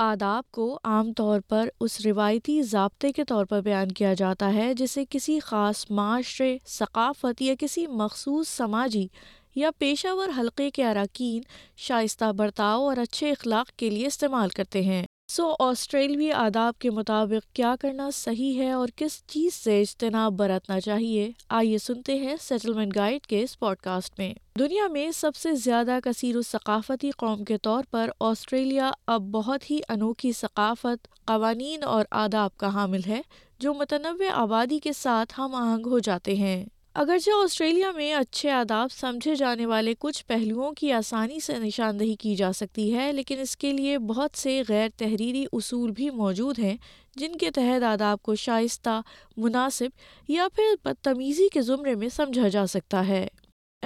آداب 0.00 0.50
کو 0.54 0.64
عام 0.88 1.12
طور 1.16 1.40
پر 1.48 1.68
اس 1.80 1.98
روایتی 2.04 2.60
ضابطے 2.72 3.10
کے 3.12 3.24
طور 3.28 3.44
پر 3.50 3.60
بیان 3.60 3.92
کیا 3.98 4.12
جاتا 4.18 4.52
ہے 4.54 4.72
جسے 4.80 5.04
کسی 5.10 5.38
خاص 5.48 5.84
معاشرے 6.00 6.56
ثقافت 6.76 7.42
یا 7.42 7.54
کسی 7.60 7.86
مخصوص 8.02 8.48
سماجی 8.56 9.06
یا 9.62 9.70
پیشہ 9.78 10.14
ور 10.18 10.38
حلقے 10.38 10.70
کے 10.74 10.84
اراکین 10.90 11.42
شائستہ 11.86 12.32
برتاؤ 12.38 12.88
اور 12.88 12.96
اچھے 13.10 13.30
اخلاق 13.32 13.76
کے 13.78 13.90
لیے 13.90 14.06
استعمال 14.06 14.48
کرتے 14.56 14.82
ہیں 14.82 15.04
سو 15.32 15.44
آسٹریلوی 15.60 16.30
آداب 16.32 16.78
کے 16.80 16.90
مطابق 16.90 17.50
کیا 17.54 17.74
کرنا 17.80 18.08
صحیح 18.14 18.60
ہے 18.62 18.70
اور 18.72 18.88
کس 18.96 19.20
چیز 19.30 19.54
سے 19.64 19.78
اجتناب 19.80 20.32
برتنا 20.36 20.78
چاہیے 20.86 21.28
آئیے 21.56 21.78
سنتے 21.86 22.14
ہیں 22.18 22.36
سیٹلمنٹ 22.40 22.96
گائیڈ 22.96 23.26
کے 23.32 23.42
اس 23.42 23.58
پوڈ 23.58 23.76
کاسٹ 23.82 24.18
میں 24.18 24.32
دنیا 24.58 24.86
میں 24.92 25.10
سب 25.14 25.34
سے 25.36 25.52
زیادہ 25.64 25.98
کثیر 26.04 26.36
و 26.36 26.42
ثقافتی 26.50 27.10
قوم 27.24 27.44
کے 27.50 27.58
طور 27.68 27.82
پر 27.90 28.10
آسٹریلیا 28.30 28.90
اب 29.14 29.30
بہت 29.32 29.70
ہی 29.70 29.78
انوکھی 29.88 30.32
ثقافت 30.40 31.08
قوانین 31.26 31.84
اور 31.96 32.04
آداب 32.24 32.56
کا 32.60 32.72
حامل 32.74 33.00
ہے 33.08 33.20
جو 33.60 33.74
متنوع 33.82 34.30
آبادی 34.42 34.78
کے 34.88 34.92
ساتھ 35.02 35.40
ہم 35.40 35.54
آہنگ 35.64 35.86
ہو 35.90 35.98
جاتے 36.10 36.36
ہیں 36.36 36.64
اگرچہ 36.94 37.30
آسٹریلیا 37.44 37.90
میں 37.94 38.12
اچھے 38.14 38.50
آداب 38.50 38.92
سمجھے 38.92 39.34
جانے 39.36 39.64
والے 39.66 39.92
کچھ 39.98 40.24
پہلوؤں 40.26 40.72
کی 40.76 40.90
آسانی 40.92 41.38
سے 41.40 41.58
نشاندہی 41.58 42.14
کی 42.20 42.34
جا 42.36 42.50
سکتی 42.56 42.92
ہے 42.94 43.12
لیکن 43.12 43.40
اس 43.40 43.56
کے 43.56 43.72
لیے 43.72 43.98
بہت 44.08 44.38
سے 44.38 44.62
غیر 44.68 44.88
تحریری 44.98 45.44
اصول 45.52 45.90
بھی 45.96 46.08
موجود 46.20 46.58
ہیں 46.58 46.76
جن 47.20 47.36
کے 47.40 47.50
تحت 47.54 47.82
آداب 47.92 48.22
کو 48.22 48.34
شائستہ 48.44 49.00
مناسب 49.36 50.28
یا 50.32 50.46
پھر 50.54 50.74
بدتمیزی 50.84 51.48
کے 51.52 51.62
زمرے 51.62 51.94
میں 51.94 52.08
سمجھا 52.16 52.48
جا 52.52 52.66
سکتا 52.74 53.06
ہے 53.08 53.26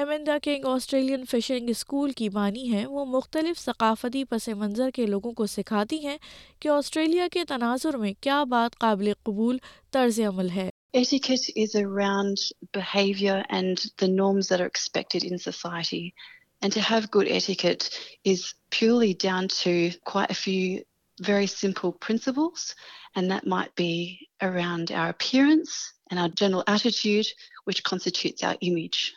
Amanda 0.01 0.37
King 0.43 0.65
Australian 0.67 1.25
fishing 1.31 1.69
school 1.71 2.13
کی 2.17 2.29
بانی 2.37 2.67
ہیں 2.73 2.85
وہ 2.87 3.05
مختلف 3.07 3.59
ثقافتی 3.65 4.25
پس 4.29 4.49
منظر 4.59 4.91
کے 4.95 5.07
لوگوں 5.07 5.33
کو 5.41 5.47
سکھاتی 5.47 6.05
ہیں 6.07 6.17
کہ 6.61 6.69
آسٹریلیا 6.77 7.27
کے 7.33 7.45
تناظر 7.49 7.97
میں 8.07 8.13
کیا 8.21 8.43
بات 8.51 8.79
قابل 8.79 9.13
قبول 9.25 9.59
طرز 9.93 10.21
عمل 10.29 10.51
ہے 10.57 10.71
Etiquette 10.95 11.49
is 11.57 11.75
around 11.75 12.37
behaviour 12.73 13.43
and 13.49 13.79
the 13.97 14.09
norms 14.09 14.49
that 14.49 14.61
are 14.61 14.67
expected 14.67 15.25
in 15.25 15.39
society. 15.39 16.15
And 16.61 16.73
to 16.75 16.81
have 16.83 17.11
good 17.11 17.27
etiquette 17.29 17.89
is 18.25 18.53
purely 18.71 19.15
down 19.15 19.49
to 19.65 19.91
quite 20.05 20.31
a 20.31 20.35
few 20.35 20.85
very 21.23 21.47
simple 21.47 21.93
principles. 21.93 22.75
And 23.17 23.31
that 23.31 23.47
might 23.47 23.75
be 23.75 24.29
around 24.43 24.93
our 24.93 25.09
appearance 25.09 25.93
and 26.11 26.21
our 26.21 26.29
general 26.29 26.63
attitude, 26.67 27.27
which 27.65 27.83
constitutes 27.83 28.43
our 28.45 28.57
image. 28.61 29.15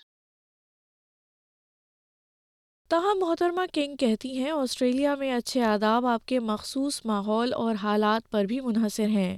تاہم 2.90 3.18
محترمہ 3.20 3.62
king 3.74 3.96
کہتی 4.00 4.38
ہیں 4.38 4.50
Australia 4.52 5.14
میں 5.20 5.32
اچھے 5.34 5.64
آداب 5.66 6.06
آپ 6.06 6.26
کے 6.28 6.40
مخصوص 6.52 7.00
ماحول 7.06 7.54
اور 7.54 7.76
حالات 7.84 8.30
پر 8.32 8.44
بھی 8.52 8.60
منحصر 8.66 9.08
ہیں 9.20 9.38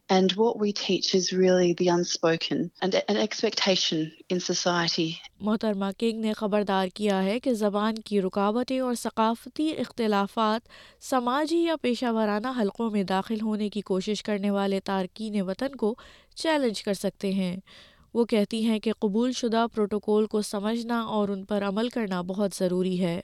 And 0.11 0.29
what 0.33 0.59
we 0.59 0.73
teach 0.73 1.15
is 1.15 1.31
really 1.31 1.71
the 1.81 1.87
unspoken 1.87 2.69
and 2.81 2.95
an 3.11 3.17
expectation 3.25 3.99
in 4.33 4.39
society. 4.41 5.11
محترمہ 5.41 5.85
کنگ 5.99 6.19
نے 6.25 6.33
خبردار 6.37 6.87
کیا 6.95 7.21
ہے 7.23 7.39
کہ 7.45 7.53
زبان 7.59 7.95
کی 8.05 8.19
رکاوٹیں 8.21 8.79
اور 8.79 8.93
ثقافتی 9.01 9.69
اختلافات 9.85 10.67
سماجی 11.09 11.57
یا 11.57 11.75
پیشہ 11.81 12.11
ورانہ 12.15 12.47
حلقوں 12.59 12.89
میں 12.91 13.03
داخل 13.13 13.41
ہونے 13.41 13.69
کی 13.75 13.81
کوشش 13.91 14.23
کرنے 14.27 14.49
والے 14.57 14.79
تارکین 14.91 15.41
وطن 15.49 15.75
کو 15.83 15.93
چیلنج 16.43 16.83
کر 16.83 16.93
سکتے 17.05 17.31
ہیں 17.41 17.55
وہ 18.13 18.25
کہتی 18.35 18.63
ہیں 18.65 18.79
کہ 18.87 18.91
قبول 19.01 19.31
شدہ 19.41 19.65
پروٹوکول 19.75 20.25
کو 20.35 20.41
سمجھنا 20.53 20.99
اور 21.19 21.29
ان 21.35 21.43
پر 21.51 21.63
عمل 21.67 21.89
کرنا 21.97 22.21
بہت 22.33 22.55
ضروری 22.63 22.99
ہے 23.05 23.19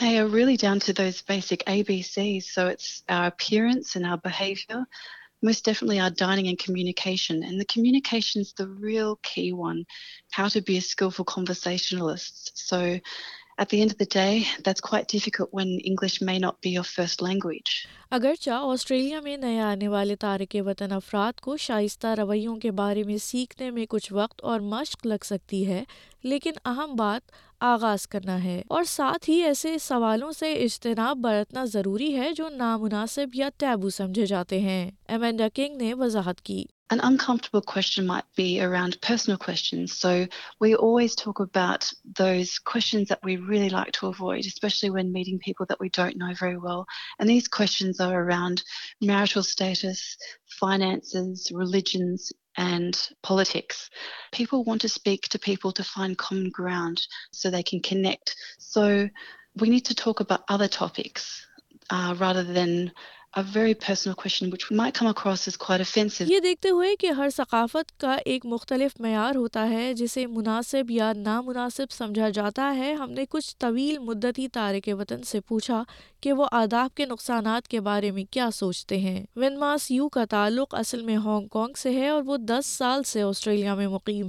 They 0.00 0.14
are 0.22 0.28
really 0.34 0.56
down 0.66 0.80
to 0.88 0.92
those 1.02 1.18
basic 1.34 1.60
ABCs. 1.76 2.46
So 2.58 2.62
it's 2.76 2.88
our 3.16 3.26
appearance 3.32 3.94
and 3.98 4.06
our 4.12 4.16
behavior. 4.28 4.78
مجھے 5.44 5.60
ڈیفیٹلی 5.64 5.96
جاگ 6.20 6.38
انکیشن 6.40 7.42
and 7.46 7.58
the 7.60 7.64
communication 7.72 8.38
as 8.44 8.52
well 8.84 9.12
to 9.28 10.60
be 10.68 10.74
اسکو 10.80 11.06
فام 11.16 11.42
دا 11.50 11.54
سیشن 11.66 11.96
سوی 12.68 12.94
اگرچہ 18.10 18.50
آسٹریلیا 18.50 19.20
میں 19.24 19.36
نئے 19.36 19.60
آنے 19.60 19.88
والے 19.88 20.16
تارک 20.20 20.56
وطن 20.66 20.92
افراد 20.92 21.40
کو 21.40 21.56
شائستہ 21.66 22.14
رویوں 22.18 22.56
کے 22.60 22.70
بارے 22.80 23.02
میں 23.06 23.16
سیکھنے 23.22 23.70
میں 23.70 23.86
کچھ 23.90 24.12
وقت 24.12 24.42
اور 24.52 24.60
مشق 24.74 25.06
لگ 25.06 25.24
سکتی 25.24 25.66
ہے 25.66 25.82
لیکن 26.24 26.52
اہم 26.70 26.94
بات 26.98 27.30
آغاز 27.72 28.06
کرنا 28.08 28.42
ہے 28.44 28.60
اور 28.68 28.84
ساتھ 28.96 29.30
ہی 29.30 29.40
ایسے 29.44 29.76
سوالوں 29.88 30.30
سے 30.38 30.52
اجتناب 30.64 31.18
برتنا 31.24 31.64
ضروری 31.72 32.14
ہے 32.18 32.32
جو 32.36 32.48
نامناسب 32.56 33.34
یا 33.34 33.48
ٹیبو 33.58 33.90
سمجھے 34.00 34.26
جاتے 34.26 34.60
ہیں 34.60 34.90
ایمینڈا 35.08 35.48
کنگ 35.54 35.76
نے 35.82 35.94
وضاحت 36.02 36.40
کی 36.44 36.64
An 36.90 37.00
uncomfortable 37.00 37.62
question 37.62 38.06
might 38.06 38.24
be 38.36 38.60
around 38.62 39.00
personal 39.00 39.38
questions. 39.38 39.96
So 39.96 40.26
we 40.60 40.74
always 40.74 41.14
talk 41.14 41.40
about 41.40 41.90
those 42.16 42.58
questions 42.58 43.08
that 43.08 43.20
we 43.24 43.36
really 43.38 43.70
like 43.70 43.92
to 43.92 44.08
avoid, 44.08 44.40
especially 44.44 44.90
when 44.90 45.10
meeting 45.12 45.38
people 45.38 45.64
that 45.70 45.80
we 45.80 45.88
don't 45.88 46.18
know 46.18 46.34
very 46.38 46.58
well. 46.58 46.84
And 47.18 47.28
these 47.28 47.48
questions 47.48 48.00
are 48.00 48.22
around 48.22 48.62
marital 49.00 49.42
status, 49.42 50.16
finances, 50.46 51.50
religions, 51.54 52.32
and 52.58 52.96
politics. 53.22 53.88
People 54.32 54.62
want 54.62 54.82
to 54.82 54.88
speak 54.90 55.22
to 55.28 55.38
people 55.38 55.72
to 55.72 55.84
find 55.84 56.18
common 56.18 56.50
ground 56.50 57.00
so 57.32 57.48
they 57.48 57.62
can 57.62 57.80
connect. 57.80 58.36
So 58.58 59.08
we 59.56 59.70
need 59.70 59.86
to 59.86 59.94
talk 59.94 60.20
about 60.20 60.42
other 60.50 60.68
topics 60.68 61.46
uh, 61.88 62.14
rather 62.18 62.44
than 62.44 62.92
یہ 66.26 66.40
دیکھتے 66.40 66.70
ہوئے 66.70 66.94
کہ 67.00 67.10
ہر 67.18 67.28
ثقافت 67.36 67.98
کا 68.00 68.14
ایک 68.32 68.44
مختلف 68.46 69.00
معیار 69.00 69.34
ہوتا 69.36 69.68
ہے 69.70 69.92
جسے 69.96 70.26
مناسب 70.26 70.90
یا 70.90 71.12
نامناسب 71.16 71.90
سمجھا 71.92 72.28
جاتا 72.34 72.72
ہے 72.76 72.92
ہم 73.00 73.10
نے 73.12 73.24
کچھ 73.30 73.54
طویل 73.66 73.98
مدتی 74.10 74.48
تارک 74.58 74.88
وطن 75.00 75.22
سے 75.32 75.40
پوچھا 75.48 75.82
کہ 76.24 76.32
وہ 76.32 76.46
آداب 76.56 76.94
کے 76.96 77.04
نقصانات 77.06 77.66
کے 77.72 77.80
بارے 77.86 78.10
میں 78.16 78.22
کیا 78.32 78.48
سوچتے 78.58 78.98
ہیں 78.98 79.24
ون 79.42 79.58
ماس 79.60 79.90
یو 79.90 80.08
کا 80.12 80.24
تعلق 80.30 80.74
اصل 80.74 81.00
میں 81.08 81.16
ہانگ 81.24 81.48
کانگ 81.52 81.72
سے 81.78 81.90
ہے 81.94 82.08
اور 82.08 82.22
وہ 82.26 82.36
دس 82.50 82.66
سال 82.78 83.02
سے 83.04 83.22
آسٹریلیا 83.22 83.74
میں 83.74 83.88
مقیم 83.88 84.28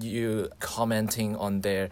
you 0.00 0.48
commenting 0.60 1.36
on 1.36 1.60
their 1.60 1.90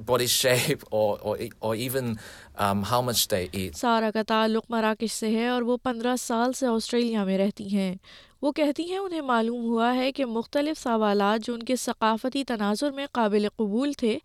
body 0.00 0.26
shape 0.26 0.82
or 0.90 1.18
or, 1.22 1.36
or 1.60 1.74
even 1.74 2.18
um, 2.56 2.82
how 2.82 3.02
much 3.02 3.28
they 3.28 3.48
eat. 3.52 3.74
سارا 3.76 4.10
کا 4.14 4.22
تعلق 4.28 4.64
مراکش 4.70 5.12
سے 5.12 5.30
ہے 5.36 5.46
اور 5.48 5.62
وہ 5.62 5.76
پندرہ 5.82 6.14
سال 6.20 6.52
سے 6.52 6.66
آسٹریلیا 6.66 7.24
میں 7.24 7.38
رہتی 7.38 7.68
ہیں 7.76 7.94
وہ 8.42 8.50
کہتی 8.56 8.84
ہیں 8.90 8.98
انہیں 8.98 9.20
معلوم 9.20 9.64
ہوا 9.70 9.92
ہے 9.94 10.10
کہ 10.16 10.24
مختلف 10.26 10.78
سوالات 10.82 11.44
جو 11.46 11.54
ان 11.54 11.62
کے 11.70 11.74
ثقافتی 11.80 12.42
تناظر 12.50 12.90
میں 12.98 13.06
قابل 13.18 13.46
قبول 13.56 13.92
تھے 14.02 14.16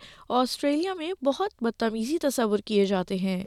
آسٹریلیا 0.42 0.94
میں 1.00 1.12
بہت 1.26 1.64
بدتمیزی 1.64 2.18
تصور 2.24 2.60
کیے 2.66 2.86
جاتے 2.92 3.16
ہیں 3.24 3.44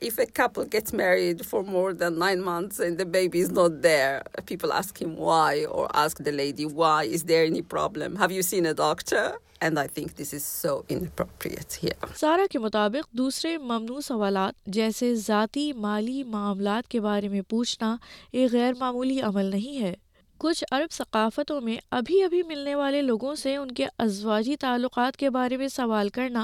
سارا 12.17 12.45
کے 12.51 12.59
مطابق 12.67 13.11
دوسرے 13.19 13.57
ممنوع 13.71 14.01
سوالات 14.09 14.67
جیسے 14.77 15.15
ذاتی 15.29 15.73
مالی 15.87 16.23
معاملات 16.37 16.89
کے 16.91 17.01
بارے 17.09 17.29
میں 17.29 17.41
پوچھنا 17.51 17.95
ایک 18.33 18.53
غیر 18.53 18.75
معمولی 18.81 19.21
عمل 19.33 19.45
نہیں 19.51 19.83
ہے 19.85 19.95
کچھ 20.41 20.63
عرب 20.73 20.93
ثقافتوں 20.93 21.61
میں 21.61 21.77
ابھی 21.99 22.23
ابھی 22.25 22.43
ملنے 22.47 22.75
والے 22.81 22.99
لوگوں 23.03 23.35
سے 23.37 23.55
ان 23.57 23.71
کے 23.79 23.87
ازواجی 24.05 24.55
تعلقات 24.65 25.15
کے 25.23 25.29
بارے 25.37 25.57
میں 25.57 25.69
سوال 25.77 26.09
کرنا 26.19 26.43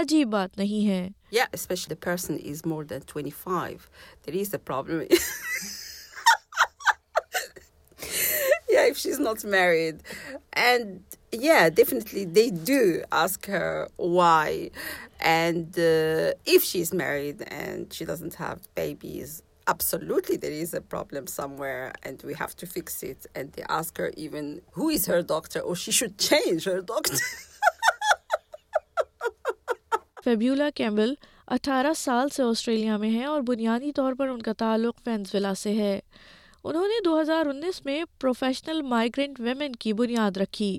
عجیب 0.00 0.28
بات 0.30 0.58
نہیں 0.58 0.88
ہے 0.88 1.10
yeah, 1.52 1.52
yeah, 8.68 11.60
absolutely 19.66 20.36
there 20.36 20.50
is 20.50 20.74
a 20.74 20.80
problem 20.80 21.26
somewhere 21.26 21.92
and 22.04 22.22
we 22.24 22.34
have 22.34 22.54
to 22.56 22.66
fix 22.66 23.02
it. 23.02 23.26
And 23.34 23.52
they 23.52 23.62
ask 23.68 23.96
her 23.98 24.12
even 24.16 24.62
who 24.72 24.88
is 24.88 25.06
her 25.06 25.22
doctor 25.22 25.60
or 25.60 25.76
she 25.76 25.92
should 25.92 26.18
change 26.18 26.64
her 26.72 26.80
doctor. 26.82 27.26
Fabula 30.24 30.72
Campbell 30.82 31.14
اٹھارہ 31.54 31.86
سال 31.96 32.28
سے 32.34 32.42
Australia 32.42 32.96
میں 32.96 33.10
ہے 33.18 33.24
اور 33.26 33.40
بنیادی 33.46 33.90
طور 33.92 34.12
پر 34.18 34.28
ان 34.28 34.40
کا 34.42 34.52
تعلق 34.58 35.00
وینزویلا 35.06 35.52
سے 35.62 35.72
ہے 35.78 35.98
انہوں 36.70 36.86
نے 36.88 37.62
میں 37.84 38.02
پروفیشنل 38.20 38.80
ویمن 39.42 39.72
کی 39.84 39.92
بنیاد 40.00 40.36
رکھی 40.36 40.78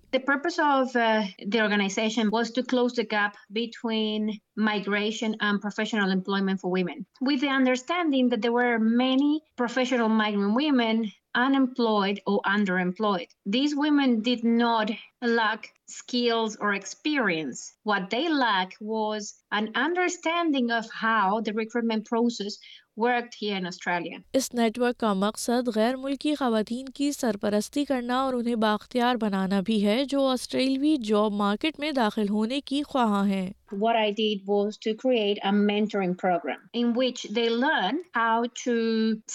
lack 15.26 15.66
skills 15.96 16.56
or 16.68 16.72
experience. 16.78 17.64
What 17.92 18.10
they 18.16 18.26
lacked 18.44 18.78
was 18.96 19.34
an 19.60 19.72
understanding 19.88 20.72
of 20.80 20.86
how 21.06 21.42
the 21.42 21.54
recruitment 21.64 22.06
process 22.12 22.58
worked 23.04 23.34
here 23.44 23.56
in 23.62 23.66
Australia. 23.72 24.18
اس 24.40 24.50
نیٹ 24.56 24.78
ورک 24.80 24.98
کا 25.04 25.14
مقصد 25.26 25.70
غیر 25.76 25.96
ملکی 26.04 26.34
خواتین 26.42 26.90
کی 27.00 27.12
سرپرستی 27.12 27.84
کرنا 27.92 28.18
اور 28.26 28.34
انہیں 28.40 28.56
باختیار 28.66 29.16
بنانا 29.24 29.60
بھی 29.70 29.78
ہے 29.86 29.98
جو 30.10 30.26
آسٹریلوی 30.36 30.96
جاب 31.10 31.32
مارکیٹ 31.44 31.80
میں 31.84 31.92
داخل 32.04 32.30
ہونے 32.36 32.60
کی 32.72 32.82
خواہاں 32.90 33.26
ہیں. 33.34 33.48
What 33.86 33.98
I 34.06 34.08
did 34.22 34.42
was 34.56 34.78
to 34.86 34.94
create 35.04 35.40
a 35.50 35.52
mentoring 35.68 36.14
program 36.24 36.66
in 36.82 36.90
which 37.02 37.22
they 37.38 37.46
learn 37.66 38.02
how 38.22 38.40
to 38.64 38.74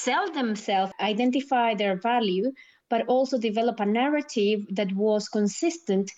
sell 0.02 0.32
themselves, 0.40 0.94
identify 1.12 1.66
their 1.82 1.96
value, 2.10 2.52
but 2.94 3.10
also 3.14 3.38
develop 3.50 3.80
a 3.86 3.92
narrative 4.00 4.60
that 4.82 4.92
was 5.06 5.26
consistent 5.38 6.12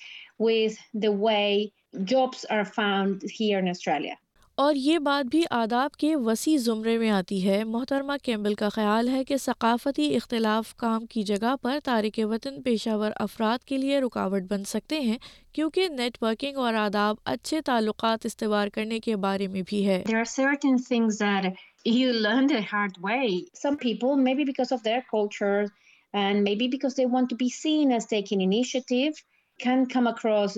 with 0.46 0.78
the 1.04 1.12
way 1.26 1.70
jobs 2.16 2.44
are 2.56 2.64
found 2.80 3.30
here 3.38 3.62
in 3.66 3.70
Australia. 3.76 4.16
اور 4.62 4.74
یہ 4.74 4.98
بات 4.98 5.26
بھی 5.30 5.42
آداب 5.56 5.94
کے 5.98 6.14
وسیع 6.24 6.56
زمرے 6.60 6.96
میں 6.98 7.08
آتی 7.10 7.36
ہے 7.46 7.62
محترمہ 7.64 8.12
کیمبل 8.22 8.54
کا 8.62 8.68
خیال 8.72 9.08
ہے 9.08 9.22
کہ 9.24 9.36
ثقافتی 9.44 10.08
اختلاف 10.16 10.74
کام 10.82 11.06
کی 11.10 11.22
جگہ 11.30 11.54
پر 11.62 11.78
تارک 11.84 12.18
وطن 12.30 12.60
پیشہ 12.62 12.96
ور 13.02 13.10
افراد 13.26 13.64
کے 13.68 13.76
لیے 13.78 14.00
رکاوٹ 14.00 14.50
بن 14.50 14.64
سکتے 14.72 14.98
ہیں 15.00 15.16
کیونکہ 15.54 15.88
نیٹ 15.98 16.18
ورکنگ 16.22 16.56
اور 16.64 16.74
آداب 16.82 17.16
اچھے 17.34 17.60
تعلقات 17.68 18.26
استوار 18.26 18.68
کرنے 18.74 19.00
کے 19.06 19.16
بارے 19.24 19.46
میں 19.54 19.62
بھی 19.68 19.86
ہے 25.40 25.64
and 26.20 26.42
maybe 26.44 26.66
because 26.70 26.94
they 26.98 27.04
want 27.10 27.28
to 27.32 27.36
be 27.40 27.46
seen 27.56 27.92
as 27.96 28.06
taking 28.12 28.40
initiative 28.44 29.18
can 29.62 29.86
come 29.86 30.06
across 30.06 30.56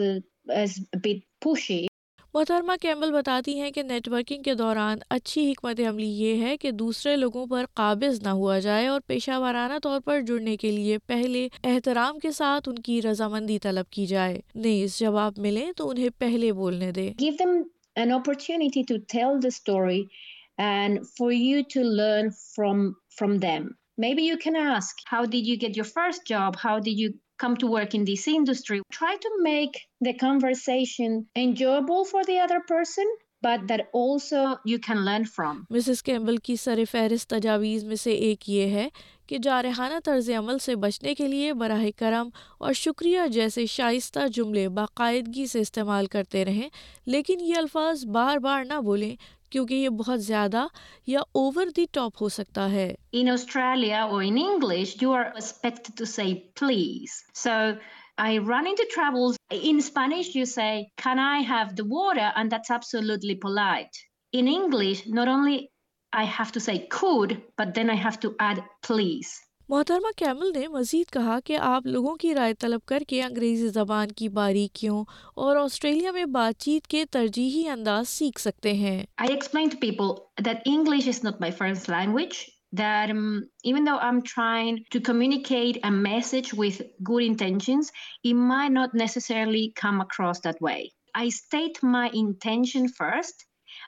as 0.64 0.76
a 0.94 0.98
bit 1.08 1.22
pushy. 1.46 1.86
محترمہ 2.34 2.72
کیمبل 2.80 3.10
بتاتی 3.12 3.58
ہیں 3.60 3.70
کہ 3.70 3.82
نیٹ 3.82 4.06
ورکنگ 4.12 4.42
کے 4.42 4.52
دوران 4.58 4.98
اچھی 5.14 5.42
حکمت 5.50 5.80
عملی 5.88 6.06
یہ 6.18 6.42
ہے 6.44 6.56
کہ 6.60 6.70
دوسرے 6.82 7.14
لوگوں 7.16 7.44
پر 7.46 7.64
قابض 7.80 8.20
نہ 8.26 8.28
ہوا 8.38 8.58
جائے 8.66 8.86
اور 8.88 9.00
پیشہ 9.06 9.38
وارانہ 9.38 9.78
طور 9.82 10.00
پر 10.04 10.20
جڑنے 10.26 10.56
کے 10.62 10.70
لیے 10.76 10.96
پہلے 11.06 11.46
احترام 11.72 12.18
کے 12.22 12.30
ساتھ 12.38 12.68
ان 12.68 12.78
کی 12.86 13.00
رضامندی 13.10 13.58
طلب 13.66 13.90
کی 13.96 14.06
جائے 14.14 14.40
نیز 14.62 14.98
جب 14.98 15.16
آپ 15.24 15.38
ملیں 15.48 15.72
تو 15.76 15.88
انہیں 15.90 16.08
پہلے 16.18 16.52
بولنے 16.62 16.90
دے 17.00 17.08
give 17.20 17.32
them 17.40 17.54
an 18.02 18.12
opportunity 18.18 18.82
to 18.88 18.96
tell 19.12 19.42
the 19.42 19.48
story 19.56 20.02
and 20.68 21.00
for 21.18 21.32
you 21.32 21.60
to 21.74 21.82
learn 21.96 22.28
from 22.54 22.90
from 23.18 23.36
them 23.46 23.68
maybe 24.14 24.24
you 24.26 24.36
can 24.44 24.56
ask 24.66 25.02
how 25.12 25.24
did 25.30 25.46
you 25.48 25.56
get 25.62 25.76
your 25.78 25.92
first 25.94 26.28
job 26.28 26.52
how 26.64 26.78
did 26.84 26.98
you 27.00 27.10
come 27.42 27.54
to 27.60 27.66
to 27.66 27.70
work 27.74 27.94
in 27.98 28.04
this 28.08 28.24
industry. 28.32 28.80
Try 28.98 29.12
make 29.44 29.74
the 29.74 29.80
the 30.06 30.12
conversation 30.20 31.12
enjoyable 31.40 32.04
for 32.12 32.22
other 32.44 32.60
person 32.68 33.10
سر 36.64 36.82
فہرست 36.90 37.28
تجاویز 37.30 37.84
میں 37.84 37.96
سے 38.02 38.12
ایک 38.28 38.48
یہ 38.50 38.74
ہے 38.76 38.88
کہ 39.28 39.38
جارحانہ 39.44 39.98
طرز 40.04 40.30
عمل 40.38 40.58
سے 40.66 40.76
بچنے 40.86 41.14
کے 41.18 41.28
لیے 41.28 41.52
براہ 41.62 41.84
کرم 41.98 42.28
اور 42.66 42.72
شکریہ 42.84 43.26
جیسے 43.38 43.66
شائستہ 43.76 44.26
جملے 44.34 44.68
باقاعدگی 44.80 45.46
سے 45.52 45.60
استعمال 45.60 46.06
کرتے 46.14 46.44
رہیں 46.44 46.68
لیکن 47.16 47.40
یہ 47.48 47.56
الفاظ 47.58 48.04
بار 48.18 48.38
بار 48.48 48.64
نہ 48.68 48.80
بولیں 48.90 49.14
کیونکہ 49.52 49.74
یہ 49.84 49.88
بہت 50.02 50.22
زیادہ 50.24 50.64
یا 51.12 51.20
اوور 51.40 51.66
دی 51.76 51.84
ٹاپ 51.96 52.20
ہو 52.22 52.28
سکتا 52.36 52.70
ہے 52.70 52.84
ان 53.20 53.28
آسٹریلیا 53.28 54.02
اور 54.02 54.22
in 54.26 54.36
English 54.44 54.94
you 55.00 55.12
are 55.14 55.24
expect 55.24 55.90
to 55.98 56.04
say 56.14 56.22
please 56.60 57.16
so 57.42 57.50
I 58.26 58.38
run 58.48 58.66
in 58.70 58.74
travels 58.94 59.36
in 59.70 59.76
Spanish 59.84 60.34
you 60.36 60.44
say 60.54 60.70
can 61.04 61.18
I 61.26 61.44
have 61.50 61.74
the 61.78 61.84
water 61.94 62.30
and 62.34 62.50
that's 62.52 62.70
absolutely 62.78 63.34
polite 63.42 64.00
in 64.40 64.48
English 64.54 65.06
not 65.14 65.28
only 65.34 65.58
I 66.20 66.26
have 66.38 66.52
to 66.54 66.60
say 66.70 66.76
کھوڈ 66.98 67.32
but 67.58 67.76
then 67.76 67.90
I 67.90 68.00
have 68.04 68.18
to 68.20 68.30
add 68.44 68.60
please 68.88 69.30
محترمہ 69.72 70.08
camel 70.16 70.50
نے 70.54 70.66
مزید 70.68 71.10
کہا 71.12 71.38
کہ 71.44 71.56
آپ 71.66 71.86
لوگوں 71.86 72.14
کی 72.20 72.34
رائے 72.34 72.54
طلب 72.60 72.80
کر 72.88 73.02
کے 73.08 73.20
انگریزی 73.22 73.68
زبان 73.74 74.08
کی 74.16 74.28
باریکیوں 74.38 74.98
اور 75.44 75.56
آسٹریلیا 75.56 76.10
میں 76.12 76.24
بات 76.34 76.58
چیت 76.62 76.86
کے 76.94 77.04
ترجیحی 77.12 77.66
انداز 77.68 78.08
سیکھ 78.08 78.40
سکتے 78.40 78.72
ہیں 78.72 79.02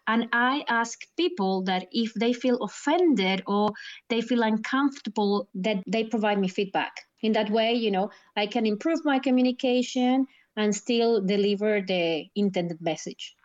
And 0.07 0.29
I 0.33 0.65
ask 0.69 1.01
people 1.17 1.63
that 1.63 1.89
if 1.91 2.13
they 2.15 2.33
feel 2.33 2.57
offended 2.57 3.43
or 3.47 3.73
they 4.11 4.21
feel 4.21 4.43
uncomfortable, 4.43 5.49
that 5.55 5.83
they 5.87 6.05
provide 6.05 6.39
me 6.39 6.49
feedback. 6.49 6.93
In 7.23 7.33
that 7.33 7.51
way, 7.51 7.91
I 8.37 8.47
can 8.47 8.67
improve 8.67 9.05
my 9.05 9.19
communication. 9.19 10.27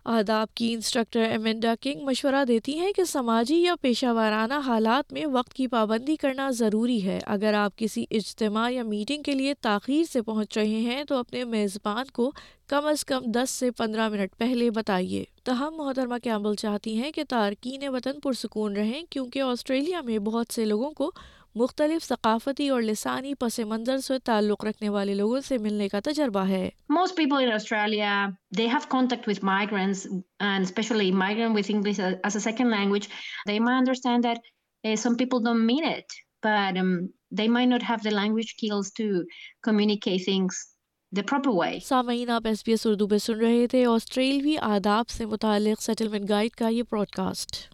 آداب 0.06 0.54
کی 0.56 0.72
انسٹرکٹر 0.74 1.20
ایمنڈا 1.30 1.74
کنگ 1.82 2.02
مشورہ 2.06 2.44
دیتی 2.48 2.78
ہیں 2.80 2.92
کہ 2.96 3.04
سماجی 3.10 3.56
یا 3.56 3.74
پیشہ 3.82 4.12
وارانہ 4.16 4.54
حالات 4.66 5.14
میں 5.14 5.26
وقت 5.34 5.54
کی 5.54 5.68
پابندی 5.68 6.16
کرنا 6.22 6.50
ضروری 6.58 7.04
ہے 7.06 7.18
اگر 7.38 7.54
آپ 7.60 7.78
کسی 7.78 8.06
اجتماع 8.18 8.70
یا 8.72 8.84
میٹنگ 8.90 9.24
کے 9.24 9.34
لیے 9.36 9.54
تاخیر 9.62 10.04
سے 10.12 10.22
پہنچ 10.30 10.58
رہے 10.58 10.80
ہیں 10.92 11.04
تو 11.08 11.18
اپنے 11.20 11.44
میزبان 11.56 12.06
کو 12.14 12.32
کم 12.70 12.86
از 12.88 13.06
کم 13.06 13.32
دس 13.36 13.50
سے 13.60 13.72
پندرہ 13.78 14.08
منٹ 14.10 14.38
پہلے 14.38 14.70
بتائیے 14.76 15.24
تاہم 15.46 15.76
محترمہ 15.78 16.18
کیمبل 16.24 16.56
چاہتی 16.62 16.96
ہیں 17.02 17.12
کہ 17.12 17.24
تارکین 17.30 17.88
وطن 17.96 18.20
پرسکون 18.24 18.76
رہیں 18.78 19.02
کیونکہ 19.12 19.42
آسٹریلیا 19.42 20.02
میں 20.06 20.20
بہت 20.32 20.54
سے 20.54 20.66
لوگوں 20.66 20.92
کو 20.98 21.12
مختلف 21.56 22.04
ثقافتی 22.04 22.68
اور 22.70 22.82
لسانی 22.82 23.34
پس 23.40 23.60
منظر 23.68 23.98
سے 24.08 24.18
تعلق 24.26 24.66
رکھنے 24.66 24.90
والے 24.90 25.14
لوگوں 25.16 25.40
سے 25.48 25.58
ملنے 25.58 25.88
کا 25.90 26.00
تجربہ 26.04 26.46
ہے 26.48 26.70
most 26.90 27.16
people 27.16 27.30
people 27.36 27.44
in 27.48 27.52
Australia 27.54 28.26
they 28.58 28.64
they 28.64 28.64
they 28.64 28.68
have 28.68 28.78
have 28.78 28.88
contact 28.90 29.28
with 29.30 29.44
with 29.74 30.06
and 30.40 30.66
especially 30.66 31.10
English 31.30 31.72
as 32.00 32.36
a 32.36 32.40
second 32.40 32.72
language 32.76 33.08
language 33.08 33.08
my 33.48 33.60
my 33.60 33.78
understand 33.78 34.24
that 34.24 34.98
some 35.00 35.16
don't 35.30 35.48
mean 35.64 35.84
it 35.92 36.20
but 36.48 36.78
not 37.66 38.06
the 38.06 38.78
to 38.98 39.10
communicate 39.70 40.24
things 40.26 40.68
سامعین 41.88 42.30
آپ 42.30 42.48
S 42.48 42.62
S 42.64 42.64
B 42.86 42.90
Urdu 42.90 43.08
پہ 43.08 43.18
سن 43.18 43.40
رہے 43.40 43.66
تھے 43.70 43.84
آسٹریلوی 43.94 44.56
آداب 44.72 45.10
سے 45.10 45.26
متعلق 45.26 45.82
settlement 45.84 46.30
guide 46.30 46.56
کا 46.64 46.68
یہ 46.82 47.04
کاسٹ 47.16 47.74